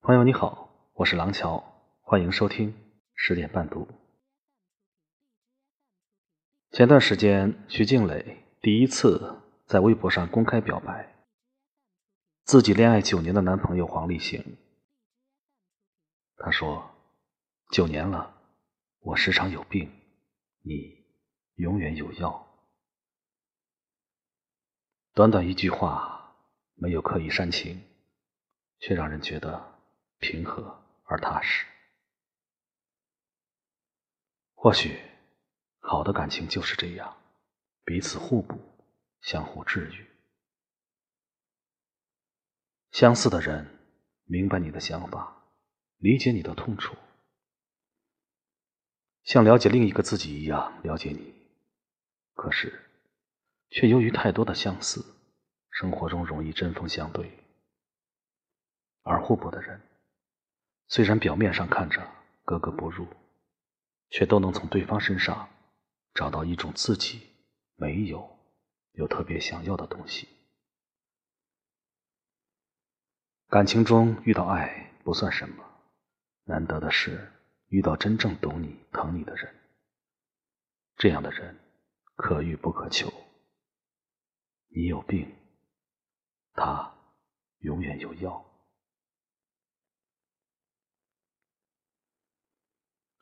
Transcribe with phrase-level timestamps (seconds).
[0.00, 1.62] 朋友你好，我是廊桥，
[2.00, 2.74] 欢迎收听
[3.14, 3.86] 十点半读。
[6.70, 11.14] 前段时间，徐静蕾第一次在微博上公开表白，
[12.44, 14.56] 自己恋爱九年的男朋友黄立行。
[16.36, 16.90] 她说
[17.70, 18.34] ：“九年了，
[19.00, 19.90] 我时常有病，
[20.62, 21.04] 你
[21.56, 22.46] 永远有药。”
[25.12, 26.34] 短短一句话，
[26.76, 27.82] 没有刻意煽情，
[28.78, 29.77] 却让人觉得。
[30.18, 31.66] 平和而踏实。
[34.54, 35.00] 或许，
[35.78, 37.16] 好的感情就是这样，
[37.84, 38.58] 彼此互补，
[39.20, 40.06] 相互治愈。
[42.90, 43.78] 相似的人，
[44.24, 45.44] 明白你的想法，
[45.98, 46.96] 理解你的痛楚，
[49.22, 51.34] 像了解另一个自己一样了解你。
[52.34, 52.90] 可是，
[53.70, 55.04] 却由于太多的相似，
[55.70, 57.38] 生活中容易针锋相对，
[59.02, 59.80] 而互补的人。
[60.88, 62.10] 虽然表面上看着
[62.44, 63.06] 格格不入，
[64.08, 65.48] 却都能从对方身上
[66.14, 67.20] 找到一种自己
[67.76, 68.38] 没有
[68.92, 70.26] 又特别想要的东西。
[73.48, 75.64] 感情中遇到爱不算什么，
[76.44, 77.32] 难得的是
[77.68, 79.54] 遇到真正懂你、疼你的人。
[80.96, 81.58] 这样的人
[82.16, 83.12] 可遇不可求。
[84.68, 85.34] 你有病，
[86.54, 86.94] 他
[87.58, 88.44] 永远有药。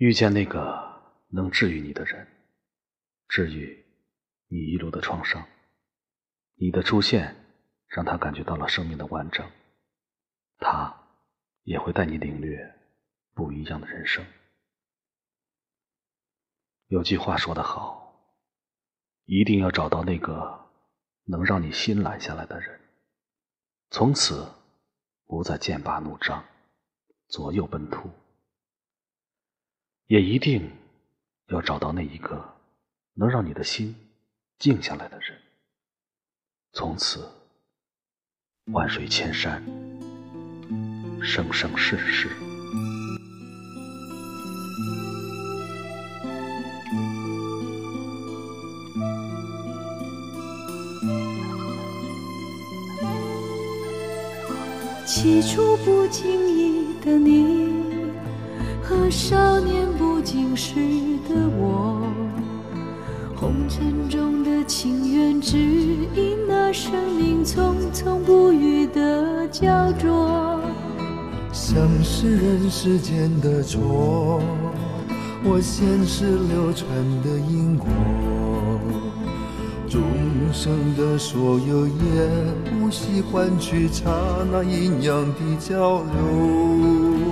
[0.00, 2.26] 遇见那个能治愈你的人，
[3.28, 3.84] 治愈
[4.48, 5.46] 你一路的创伤。
[6.54, 7.36] 你的出现
[7.86, 9.46] 让他感觉到了生命的完整，
[10.56, 11.02] 他
[11.64, 12.78] 也会带你领略
[13.34, 14.24] 不一样的人生。
[16.86, 18.34] 有句话说得好，
[19.26, 20.70] 一定要找到那个
[21.24, 22.80] 能让你心懒下来的人，
[23.90, 24.50] 从此
[25.26, 26.42] 不再剑拔弩张，
[27.28, 28.10] 左右奔突。
[30.10, 30.68] 也一定
[31.50, 32.44] 要找到那一个
[33.14, 33.94] 能让你的心
[34.58, 35.38] 静下来的人，
[36.72, 37.24] 从此
[38.72, 39.62] 万水千山，
[41.22, 42.28] 生生世世。
[55.06, 57.99] 起初不经意的你
[58.90, 60.10] 和少年不。
[60.22, 60.74] 经事
[61.28, 62.02] 的我，
[63.34, 70.60] 红尘中的情缘，只因那生命匆匆不语的焦灼。
[71.50, 71.74] 像
[72.04, 74.42] 是人世间的错，
[75.42, 76.86] 我前世流传
[77.22, 77.88] 的因果，
[79.88, 80.02] 众
[80.52, 81.92] 生的所有也
[82.70, 84.10] 不惜换取刹
[84.52, 87.29] 那阴阳的交流。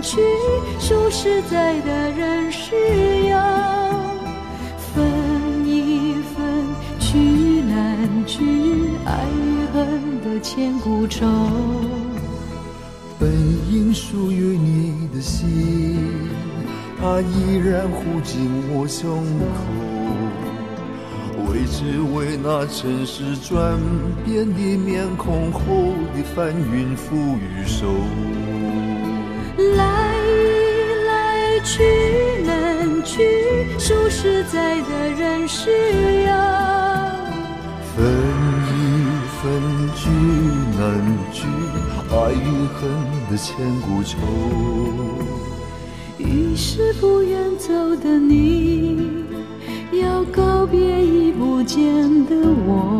[0.00, 0.18] 难去，
[0.78, 2.74] 数十载的人世
[3.28, 3.36] 游
[4.94, 5.04] 分
[5.66, 6.40] 一分。
[6.98, 7.18] 去
[7.68, 8.42] 难去，
[9.04, 11.26] 爱与恨的千古愁。
[13.18, 13.30] 本
[13.70, 15.98] 应属于你的心，
[16.98, 19.54] 它依然护紧我胸口。
[21.46, 23.78] 为只为那尘世转
[24.24, 25.60] 变的面孔后
[26.14, 27.86] 的翻云覆雨手。
[31.60, 31.82] 来来去
[32.46, 33.22] 难去，
[33.78, 36.32] 数十载的人是要
[37.94, 38.02] 分
[38.66, 38.78] 一
[39.36, 39.42] 分
[39.94, 40.08] 聚
[40.78, 40.80] 难
[41.30, 41.44] 聚，
[42.10, 42.80] 爱与恨
[43.30, 44.16] 的千古愁。
[46.16, 49.24] 于是不愿走的你，
[49.92, 51.84] 要告别已不见
[52.26, 52.99] 的我。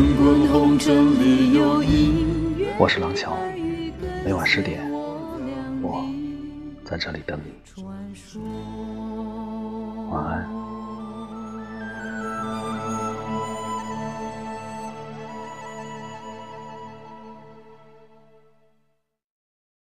[0.00, 2.74] 滚滚红尘里有音乐。
[2.78, 3.36] 我是廊桥，
[4.24, 4.90] 每晚十点，
[5.82, 6.02] 我
[6.86, 7.52] 在这里等你。
[10.10, 10.59] 晚安。